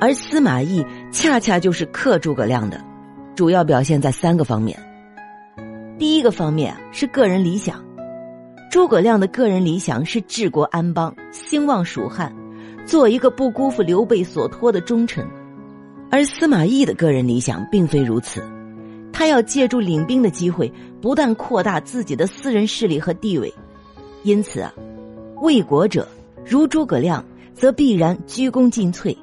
[0.00, 2.82] 而司马懿恰恰就是克诸葛亮的，
[3.36, 4.76] 主要表现在三个方面。
[5.98, 7.84] 第一个方面是个人理想，
[8.70, 12.34] 诸葛亮的个人理想是治国安邦、兴旺蜀汉，
[12.86, 15.22] 做一个不辜负刘备所托的忠臣；
[16.10, 18.42] 而司马懿的个人理想并非如此，
[19.12, 20.72] 他要借助领兵的机会，
[21.02, 23.52] 不断扩大自己的私人势力和地位，
[24.22, 24.72] 因此啊，
[25.42, 26.08] 为国者
[26.42, 27.22] 如诸葛亮，
[27.52, 29.14] 则必然鞠躬尽瘁。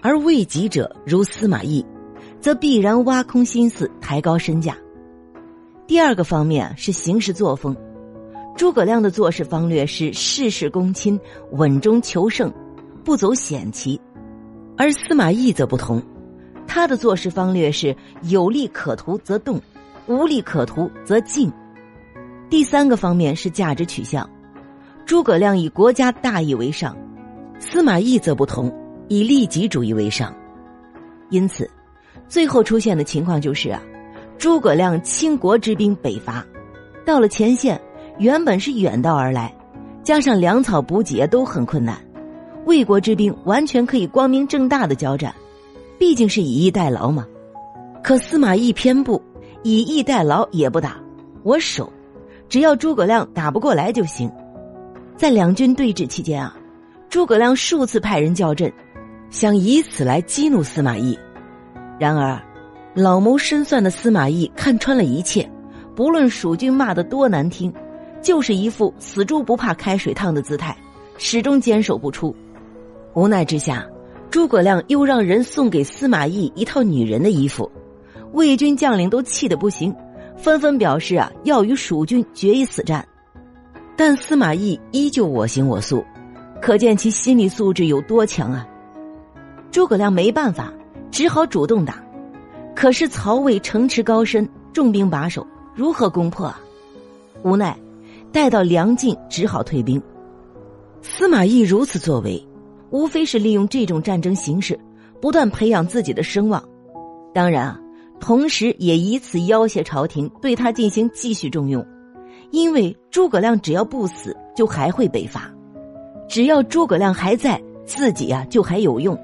[0.00, 1.84] 而为己者如司马懿，
[2.40, 4.76] 则必然挖空心思抬高身价。
[5.86, 7.76] 第二个方面是行事作风，
[8.56, 11.18] 诸葛亮的做事方略是事事躬亲、
[11.52, 12.52] 稳中求胜，
[13.04, 13.98] 不走险棋；
[14.76, 16.02] 而司马懿则不同，
[16.66, 19.60] 他的做事方略是有利可图则动，
[20.06, 21.50] 无利可图则静。
[22.48, 24.28] 第三个方面是价值取向，
[25.04, 26.96] 诸葛亮以国家大义为上，
[27.58, 28.72] 司马懿则不同。
[29.08, 30.34] 以利己主义为上，
[31.30, 31.68] 因此，
[32.28, 33.82] 最后出现的情况就是啊，
[34.36, 36.44] 诸葛亮倾国之兵北伐，
[37.06, 37.80] 到了前线，
[38.18, 39.54] 原本是远道而来，
[40.02, 41.98] 加上粮草补给都很困难，
[42.66, 45.34] 魏国之兵完全可以光明正大的交战，
[45.98, 47.26] 毕竟是以逸待劳嘛。
[48.02, 49.20] 可司马懿偏不，
[49.62, 50.98] 以逸待劳也不打，
[51.42, 51.90] 我守，
[52.48, 54.30] 只要诸葛亮打不过来就行。
[55.16, 56.56] 在两军对峙期间啊，
[57.08, 58.70] 诸葛亮数次派人叫阵。
[59.30, 61.18] 想以此来激怒司马懿，
[61.98, 62.40] 然而
[62.94, 65.48] 老谋深算的司马懿看穿了一切，
[65.94, 67.72] 不论蜀军骂得多难听，
[68.22, 70.76] 就是一副死猪不怕开水烫的姿态，
[71.18, 72.34] 始终坚守不出。
[73.14, 73.86] 无奈之下，
[74.30, 77.70] 诸葛亮又让人送给司马懿一套女人的衣服，
[78.32, 79.94] 魏军将领都气得不行，
[80.36, 83.06] 纷纷表示啊要与蜀军决一死战。
[83.96, 86.04] 但司马懿依旧我行我素，
[86.62, 88.66] 可见其心理素质有多强啊！
[89.70, 90.72] 诸葛亮没办法，
[91.10, 92.02] 只好主动打。
[92.74, 96.60] 可是曹魏城池高深，重兵把守，如何攻破啊？
[97.42, 97.76] 无奈，
[98.32, 100.00] 待到粮尽，只好退兵。
[101.02, 102.44] 司马懿如此作为，
[102.90, 104.78] 无非是利用这种战争形势，
[105.20, 106.62] 不断培养自己的声望。
[107.34, 107.80] 当然啊，
[108.18, 111.84] 同时也以此要挟朝廷对他进行继续重用。
[112.50, 115.42] 因为诸葛亮只要不死，就还会北伐；
[116.28, 119.18] 只要诸葛亮还在，自己啊就还有用。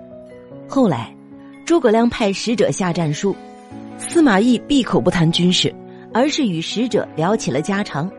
[0.66, 1.14] 后来，
[1.64, 3.34] 诸葛亮派使者下战书，
[3.98, 5.72] 司马懿闭口不谈军事，
[6.12, 8.10] 而是与使者聊起了家常。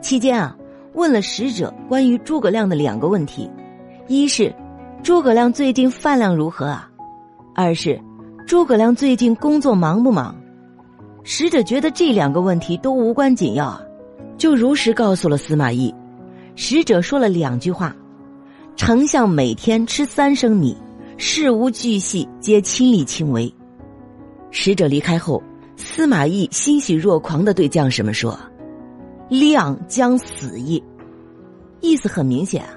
[0.00, 0.56] 期间啊，
[0.94, 3.48] 问了使者关于诸葛亮的两个问题：
[4.08, 4.52] 一是
[5.02, 6.88] 诸葛亮最近饭量如何啊；
[7.54, 8.00] 二是
[8.46, 10.34] 诸葛亮最近工作忙不忙？
[11.22, 13.80] 使者觉得这两个问题都无关紧要啊，
[14.36, 15.94] 就如实告诉了司马懿。
[16.56, 17.94] 使者说了两句话
[18.76, 20.76] ：“丞相每天吃三升米。”
[21.24, 23.54] 事无巨细，皆亲力亲为。
[24.50, 25.40] 使者离开后，
[25.76, 28.36] 司马懿欣喜若狂的对将士们说
[29.30, 30.82] ：“亮将死矣。”
[31.80, 32.70] 意思很明显啊，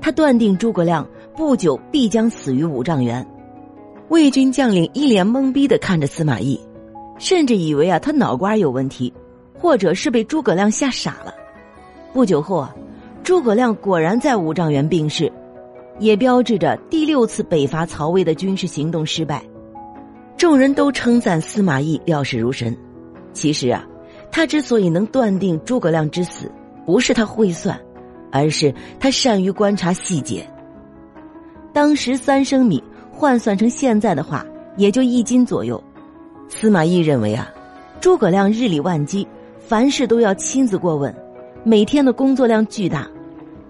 [0.00, 1.06] 他断定诸葛亮
[1.36, 3.24] 不久必将死于五丈原。
[4.08, 6.60] 魏军将领一脸懵逼的看着司马懿，
[7.16, 9.14] 甚至以为啊他脑瓜有问题，
[9.56, 11.32] 或者是被诸葛亮吓傻了。
[12.12, 12.74] 不久后啊，
[13.22, 15.32] 诸葛亮果然在五丈原病逝。
[15.98, 19.42] 也标志着第六次北伐曹魏的军事行动失败，
[20.36, 22.76] 众人都称赞司马懿料事如神。
[23.32, 23.84] 其实啊，
[24.30, 26.50] 他之所以能断定诸葛亮之死，
[26.86, 27.78] 不是他会算，
[28.30, 30.46] 而是他善于观察细节。
[31.72, 34.44] 当时三升米换算成现在的话，
[34.76, 35.82] 也就一斤左右。
[36.48, 37.48] 司马懿认为啊，
[38.00, 39.26] 诸葛亮日理万机，
[39.58, 41.14] 凡事都要亲自过问，
[41.64, 43.06] 每天的工作量巨大。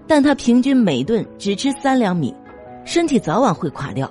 [0.09, 2.33] 但他平均每顿只吃三两米，
[2.83, 4.09] 身体早晚会垮掉。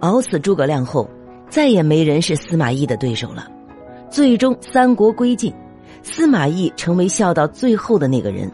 [0.00, 1.08] 熬死诸葛亮后，
[1.48, 3.48] 再也没人是司马懿的对手了。
[4.10, 5.54] 最终三国归晋，
[6.02, 8.50] 司马懿成为笑到最后的那个人。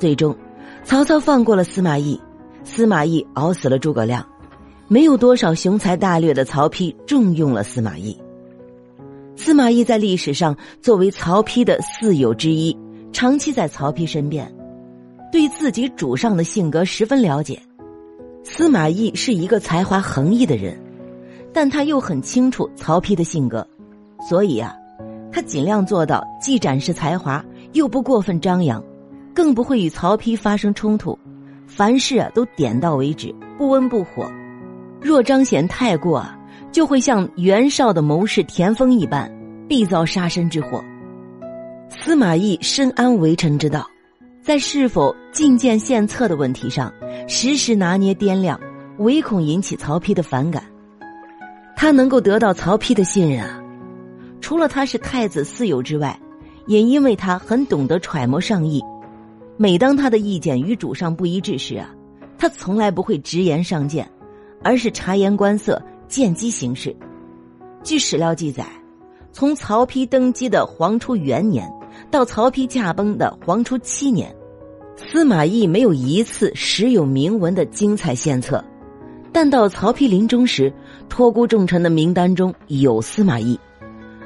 [0.00, 0.36] 最终，
[0.82, 2.20] 曹操放过了司马懿，
[2.64, 4.26] 司马懿熬死了诸葛亮。
[4.88, 8.20] 没有多少雄才大略的曹丕重用了司马懿。
[9.36, 12.76] 司马懿在历史上作为曹丕的四友之一，
[13.12, 14.52] 长期在曹丕身边。
[15.32, 17.58] 对自己主上的性格十分了解，
[18.44, 20.78] 司马懿是一个才华横溢的人，
[21.54, 23.66] 但他又很清楚曹丕的性格，
[24.28, 24.76] 所以啊，
[25.32, 27.42] 他尽量做到既展示才华，
[27.72, 28.84] 又不过分张扬，
[29.34, 31.18] 更不会与曹丕发生冲突，
[31.66, 34.30] 凡事啊都点到为止，不温不火。
[35.00, 36.38] 若彰显太过啊，
[36.70, 39.32] 就会像袁绍的谋士田丰一般，
[39.66, 40.84] 必遭杀身之祸。
[41.88, 43.88] 司马懿深谙为臣之道。
[44.42, 46.92] 在是否进谏献策的问题上，
[47.28, 48.58] 时时拿捏掂量，
[48.98, 50.64] 唯恐引起曹丕的反感。
[51.76, 53.62] 他能够得到曹丕的信任啊，
[54.40, 56.18] 除了他是太子嗣友之外，
[56.66, 58.82] 也因为他很懂得揣摩上意。
[59.56, 61.88] 每当他的意见与主上不一致时啊，
[62.36, 64.10] 他从来不会直言上谏，
[64.60, 66.94] 而是察言观色、见机行事。
[67.84, 68.66] 据史料记载，
[69.30, 71.72] 从曹丕登基的黄初元年
[72.12, 74.30] 到曹丕驾崩的黄初七年，
[74.96, 78.62] 司马懿没有一次时有名文的精彩献策。
[79.32, 80.70] 但到曹丕临终时，
[81.08, 83.58] 托孤重臣的名单中有司马懿。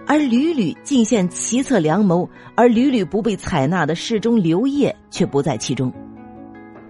[0.05, 5.93] 而屡屡进献奇策良谋，而屡屡不被采纳的侍中刘烨却不在其中。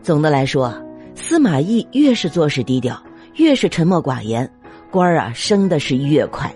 [0.02, 0.72] 总的来说，
[1.14, 2.98] 司马懿越是做事低调，
[3.34, 4.50] 越是沉默寡言，
[4.90, 6.50] 官儿啊升的是越快。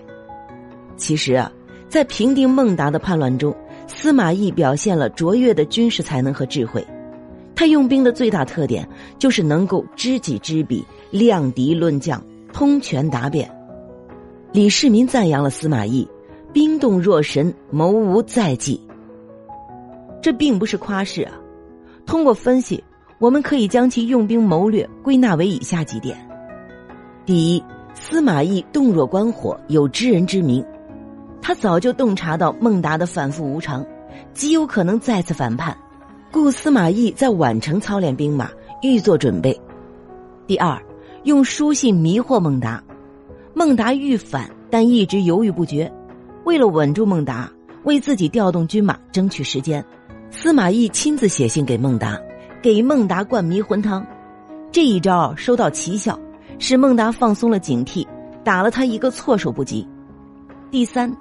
[0.97, 1.53] 其实啊，
[1.91, 3.55] 在平定孟达的叛乱中，
[3.93, 6.87] 司马懿表现了卓越的军事才能和智慧。
[7.57, 8.89] 他用兵的最大特点
[9.19, 12.23] 就是能够知己知彼，量敌论将，
[12.53, 13.51] 通权达变。
[14.53, 16.09] 李世民赞扬了司马懿。
[16.53, 18.81] 兵动若神，谋无再计。
[20.21, 21.33] 这并不是夸饰啊。
[22.05, 22.83] 通过分析，
[23.21, 26.17] 我们可以将其用兵谋略归纳为以下几点：
[27.25, 27.63] 第一，
[27.95, 30.65] 司马懿动若观火，有知人之明，
[31.43, 33.85] 他早就洞察到孟达的反复无常，
[34.35, 35.77] 极有可能再次反叛，
[36.31, 38.51] 故司马懿在宛城操练兵马，
[38.83, 39.59] 预做准备。
[40.47, 40.81] 第二，
[41.25, 42.83] 用书信迷惑孟达，
[43.55, 45.91] 孟达欲反，但一直犹豫不决。
[46.45, 47.51] 为了稳住孟达，
[47.85, 49.85] 为自己调动军马争取时间，
[50.31, 52.19] 司马懿亲自写信给孟达，
[52.63, 54.07] 给孟达灌迷魂汤。
[54.73, 56.19] 这一招收到奇效，
[56.59, 58.07] 使孟达放松了警惕，
[58.45, 59.87] 打了他一个措手不及。
[60.71, 61.13] 第三，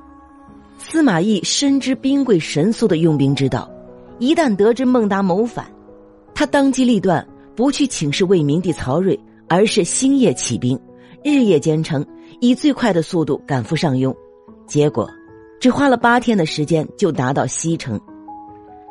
[0.81, 3.69] 司马懿深知兵贵神速的用兵之道，
[4.17, 5.69] 一旦得知孟达谋反，
[6.33, 10.79] 他当机立断，不去请示魏明帝曹睿，而是星夜起兵，
[11.21, 12.03] 日夜兼程，
[12.39, 14.15] 以最快的速度赶赴上庸。
[14.65, 15.07] 结果，
[15.59, 17.99] 只花了八天的时间就达到西城。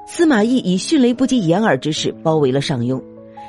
[0.06, 3.02] 司马懿以迅雷不及掩耳之势包围了上庸，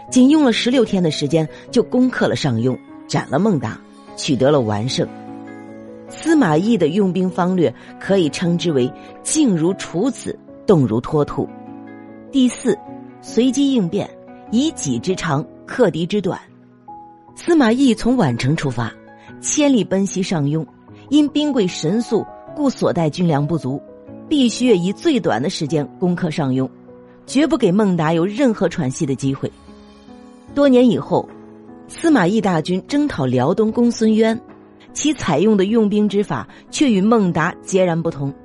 [0.10, 2.76] 仅用了十六天的时间就攻克了上庸，
[3.06, 3.80] 斩了孟达，
[4.16, 5.06] 取得了完胜。
[6.10, 8.92] 司马懿的用兵方略可以称之为
[9.24, 11.48] 静如处子，动如脱兔。
[12.32, 12.78] 第四，
[13.22, 14.10] 随机应变，
[14.52, 16.40] 以己之长克敌之短。
[17.36, 18.92] 司马懿从宛城出发，
[19.40, 20.66] 千里奔袭上庸。
[21.10, 22.24] 因兵贵神速，
[22.56, 23.82] 故所带军粮不足，
[24.28, 26.70] 必须以最短的时间攻克上庸，
[27.26, 29.52] 绝不给孟达有任何喘息的机会。
[30.54, 31.28] 多年以后，
[31.88, 34.40] 司马懿大军征讨辽东公孙渊，
[34.94, 38.32] 其采用的用兵之法却与孟达截然不同。《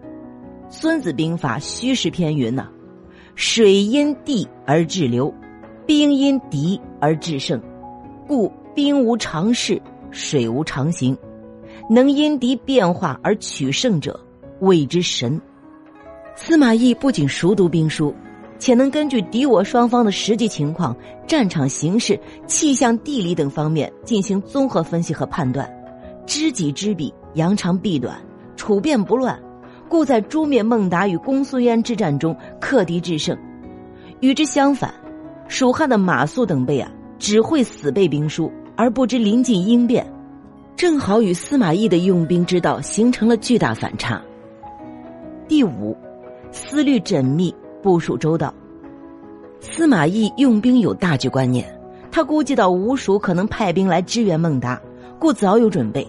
[0.69, 2.69] 孙子兵法·虚实篇》云：“呢，
[3.35, 5.33] 水因地而制流，
[5.87, 7.61] 兵因敌而制胜，
[8.27, 9.81] 故兵无常势，
[10.11, 11.17] 水无常形。”
[11.91, 14.19] 能因敌变化而取胜者，
[14.61, 15.39] 谓之神。
[16.35, 18.15] 司马懿不仅熟读兵书，
[18.59, 20.97] 且能根据敌我双方的实际情况、
[21.27, 25.71] 战场形势、气象、地理等方面进行综合分析和判断，
[26.27, 28.17] 知己知彼，扬长避短，
[28.57, 29.39] 处变不乱，
[29.89, 33.37] 故在诛灭孟达与公孙渊之战中克敌制胜。
[34.21, 34.93] 与之相反，
[35.49, 40.07] 蜀汉的马谡等辈啊，只会死背兵书，而不知临近应变。
[40.77, 44.21] 正好与司马懿的用兵之道形成了巨大反差。
[45.47, 45.97] 第五，
[46.51, 48.53] 思虑缜密，部署周到。
[49.61, 51.65] 司马懿用兵有大局观念，
[52.11, 54.81] 他估计到吴蜀可能派兵来支援孟达，
[55.19, 56.07] 故早有准备，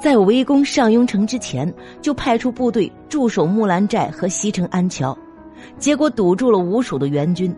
[0.00, 5.16] 在围攻上庸城之前，就派出部队驻守木兰寨和西城安桥，
[5.78, 7.54] 结果堵住了吴蜀的援军，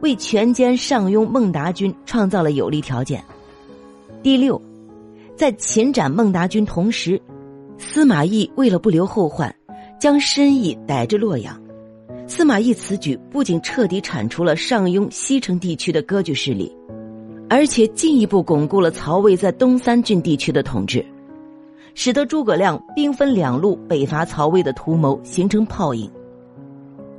[0.00, 3.22] 为全歼上庸孟达军创造了有利条件。
[4.22, 4.60] 第六。
[5.36, 7.18] 在擒斩孟达军同时，
[7.78, 9.54] 司马懿为了不留后患，
[9.98, 11.58] 将申义逮至洛阳。
[12.26, 16.70] 司马懿此举不仅彻底铲除了上庸西城地区的割据势力，
[17.48, 21.02] 而且进一步巩固了曹魏在东三郡地区的统治，
[21.94, 26.10] 使得诸葛亮兵分两路北伐曹魏的图谋形成泡影。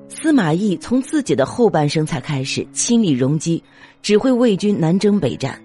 [0.07, 3.63] 司马懿从自己的后半生才开始亲力戎机，
[4.01, 5.57] 指挥魏军南征北战。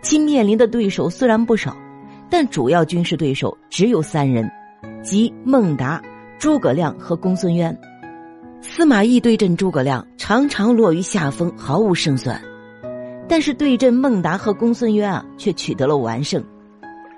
[0.00, 1.76] 其面临的对手虽然不少，
[2.30, 4.50] 但主要军事对手只有三人，
[5.02, 6.00] 即孟达、
[6.38, 7.76] 诸葛亮和公孙渊。
[8.60, 12.36] 司马懿对阵诸葛亮常常落于下风，毫无胜算；
[13.28, 16.42] 但是对阵孟达和公孙渊啊，却取得了完胜。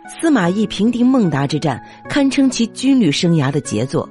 [0.07, 4.07] 司马懿平定孟达之战，堪称其军旅生涯的杰作。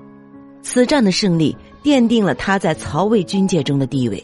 [0.63, 4.23] 此战的胜利奠定了他在曹魏军界中的地位，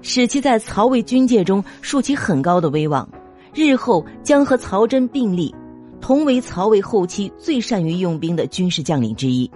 [0.00, 3.06] 使其在曹魏军界中树起很高的威望。
[3.54, 5.54] 日后将和曹真并立，
[6.00, 9.50] 同为曹魏后期最善于用兵的军事将领之一。